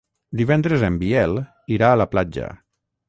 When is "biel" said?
1.03-1.37